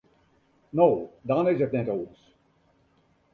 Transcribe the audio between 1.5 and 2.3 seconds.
is it net oars.